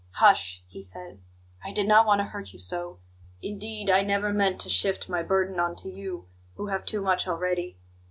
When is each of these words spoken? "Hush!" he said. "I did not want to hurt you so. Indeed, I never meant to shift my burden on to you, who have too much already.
"Hush!" 0.13 0.63
he 0.65 0.81
said. 0.81 1.21
"I 1.63 1.71
did 1.71 1.87
not 1.87 2.07
want 2.07 2.21
to 2.21 2.25
hurt 2.25 2.53
you 2.53 2.57
so. 2.57 2.97
Indeed, 3.43 3.87
I 3.91 4.01
never 4.01 4.33
meant 4.33 4.59
to 4.61 4.67
shift 4.69 5.07
my 5.09 5.21
burden 5.21 5.59
on 5.59 5.75
to 5.75 5.89
you, 5.89 6.27
who 6.55 6.69
have 6.69 6.85
too 6.85 7.01
much 7.01 7.27
already. 7.27 7.77